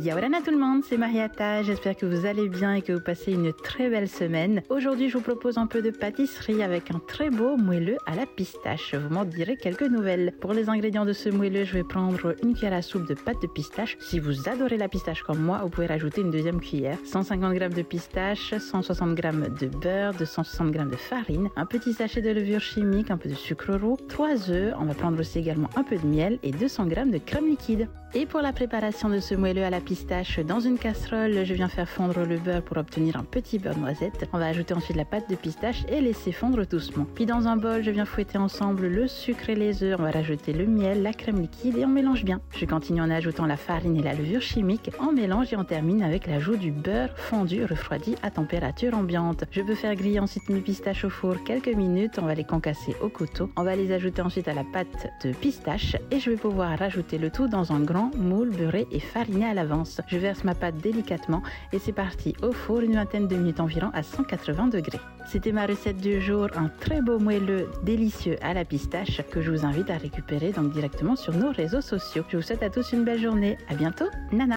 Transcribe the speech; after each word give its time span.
Yaorana 0.00 0.40
tout 0.40 0.50
le 0.50 0.58
monde, 0.58 0.82
c'est 0.88 0.96
Marietta. 0.96 1.62
J'espère 1.62 1.94
que 1.96 2.06
vous 2.06 2.24
allez 2.24 2.48
bien 2.48 2.72
et 2.72 2.80
que 2.80 2.94
vous 2.94 3.00
passez 3.00 3.32
une 3.32 3.52
très 3.52 3.90
belle 3.90 4.08
semaine. 4.08 4.62
Aujourd'hui, 4.70 5.10
je 5.10 5.18
vous 5.18 5.22
propose 5.22 5.58
un 5.58 5.66
peu 5.66 5.82
de 5.82 5.90
pâtisserie 5.90 6.62
avec 6.62 6.90
un 6.90 6.98
très 6.98 7.28
beau 7.28 7.58
moelleux 7.58 7.98
à 8.06 8.14
la 8.16 8.24
pistache. 8.24 8.94
Vous 8.94 9.12
m'en 9.12 9.26
direz 9.26 9.58
quelques 9.58 9.82
nouvelles. 9.82 10.32
Pour 10.40 10.54
les 10.54 10.70
ingrédients 10.70 11.04
de 11.04 11.12
ce 11.12 11.28
moelleux, 11.28 11.64
je 11.64 11.74
vais 11.74 11.84
prendre 11.84 12.34
une 12.42 12.54
cuillère 12.54 12.72
à 12.72 12.80
soupe 12.80 13.06
de 13.06 13.12
pâte 13.12 13.42
de 13.42 13.46
pistache. 13.46 13.98
Si 14.00 14.18
vous 14.18 14.48
adorez 14.48 14.78
la 14.78 14.88
pistache 14.88 15.22
comme 15.22 15.40
moi, 15.40 15.60
vous 15.62 15.68
pouvez 15.68 15.86
rajouter 15.86 16.22
une 16.22 16.30
deuxième 16.30 16.60
cuillère. 16.60 16.96
150 17.04 17.52
g 17.52 17.68
de 17.68 17.82
pistache, 17.82 18.54
160 18.56 19.14
g 19.14 19.30
de 19.60 19.66
beurre, 19.66 20.14
260 20.14 20.72
g 20.72 20.78
de 20.90 20.96
farine, 20.96 21.50
un 21.54 21.66
petit 21.66 21.92
sachet 21.92 22.22
de 22.22 22.30
levure 22.30 22.60
chimique, 22.60 23.10
un 23.10 23.18
peu 23.18 23.28
de 23.28 23.34
sucre 23.34 23.74
roux, 23.74 23.98
3 24.08 24.50
œufs. 24.50 24.74
On 24.80 24.86
va 24.86 24.94
prendre 24.94 25.20
aussi 25.20 25.38
également 25.38 25.68
un 25.76 25.84
peu 25.84 25.98
de 25.98 26.06
miel 26.06 26.38
et 26.42 26.50
200 26.50 26.88
g 26.88 27.04
de 27.04 27.18
crème 27.18 27.46
liquide. 27.46 27.88
Et 28.14 28.26
pour 28.26 28.40
la 28.40 28.52
préparation 28.52 29.08
de 29.08 29.20
ce 29.20 29.34
moelleux 29.34 29.64
à 29.64 29.70
la 29.70 29.80
pistache, 29.82 30.38
dans 30.40 30.60
une 30.60 30.78
casserole, 30.78 31.44
je 31.44 31.54
viens 31.54 31.68
faire 31.68 31.88
fondre 31.88 32.20
le 32.24 32.38
beurre 32.38 32.62
pour 32.62 32.76
obtenir 32.76 33.16
un 33.16 33.24
petit 33.24 33.58
beurre 33.58 33.78
noisette. 33.78 34.28
On 34.32 34.38
va 34.38 34.46
ajouter 34.46 34.74
ensuite 34.74 34.96
la 34.96 35.04
pâte 35.04 35.28
de 35.28 35.34
pistache 35.34 35.84
et 35.88 36.00
laisser 36.00 36.32
fondre 36.32 36.66
doucement. 36.66 37.06
Puis 37.14 37.26
dans 37.26 37.48
un 37.48 37.56
bol, 37.56 37.82
je 37.82 37.90
viens 37.90 38.04
fouetter 38.04 38.38
ensemble 38.38 38.86
le 38.86 39.08
sucre 39.08 39.50
et 39.50 39.54
les 39.54 39.82
œufs. 39.82 39.96
On 39.98 40.02
va 40.02 40.10
rajouter 40.10 40.52
le 40.52 40.66
miel, 40.66 41.02
la 41.02 41.12
crème 41.12 41.40
liquide 41.40 41.76
et 41.76 41.84
on 41.84 41.88
mélange 41.88 42.24
bien. 42.24 42.40
Je 42.56 42.64
continue 42.64 43.00
en 43.00 43.10
ajoutant 43.10 43.46
la 43.46 43.56
farine 43.56 43.96
et 43.96 44.02
la 44.02 44.14
levure 44.14 44.40
chimique. 44.40 44.90
On 45.00 45.12
mélange 45.12 45.52
et 45.52 45.56
on 45.56 45.64
termine 45.64 46.02
avec 46.02 46.26
l'ajout 46.26 46.56
du 46.56 46.70
beurre 46.70 47.16
fondu 47.16 47.64
refroidi 47.64 48.14
à 48.22 48.30
température 48.30 48.94
ambiante. 48.94 49.44
Je 49.50 49.62
peux 49.62 49.74
faire 49.74 49.94
griller 49.94 50.20
ensuite 50.20 50.48
mes 50.48 50.60
pistaches 50.60 51.04
au 51.04 51.10
four 51.10 51.42
quelques 51.44 51.74
minutes. 51.74 52.18
On 52.20 52.26
va 52.26 52.34
les 52.34 52.44
concasser 52.44 52.94
au 53.02 53.08
couteau. 53.08 53.50
On 53.56 53.64
va 53.64 53.76
les 53.76 53.92
ajouter 53.92 54.22
ensuite 54.22 54.48
à 54.48 54.54
la 54.54 54.64
pâte 54.64 55.08
de 55.24 55.32
pistache 55.32 55.96
et 56.10 56.20
je 56.20 56.30
vais 56.30 56.36
pouvoir 56.36 56.78
rajouter 56.78 57.18
le 57.18 57.30
tout 57.30 57.48
dans 57.48 57.72
un 57.72 57.80
grand 57.80 58.10
moule 58.16 58.50
beurré 58.50 58.86
et 58.90 59.00
fariné 59.00 59.46
à 59.46 59.54
Je 60.06 60.18
verse 60.18 60.44
ma 60.44 60.54
pâte 60.54 60.76
délicatement 60.76 61.42
et 61.72 61.78
c'est 61.78 61.92
parti 61.92 62.34
au 62.42 62.52
four 62.52 62.80
une 62.80 62.94
vingtaine 62.94 63.28
de 63.28 63.36
minutes 63.36 63.60
environ 63.60 63.90
à 63.94 64.02
180 64.02 64.68
degrés. 64.68 65.00
C'était 65.26 65.52
ma 65.52 65.66
recette 65.66 65.98
du 65.98 66.20
jour, 66.20 66.48
un 66.56 66.68
très 66.68 67.00
beau 67.00 67.18
moelleux 67.18 67.70
délicieux 67.82 68.36
à 68.42 68.54
la 68.54 68.64
pistache 68.64 69.22
que 69.30 69.40
je 69.40 69.50
vous 69.50 69.64
invite 69.64 69.90
à 69.90 69.96
récupérer 69.96 70.52
donc 70.52 70.72
directement 70.72 71.16
sur 71.16 71.32
nos 71.32 71.50
réseaux 71.50 71.80
sociaux. 71.80 72.24
Je 72.28 72.36
vous 72.36 72.42
souhaite 72.42 72.62
à 72.62 72.70
tous 72.70 72.92
une 72.92 73.04
belle 73.04 73.20
journée. 73.20 73.56
À 73.68 73.74
bientôt. 73.74 74.06
Nana. 74.32 74.50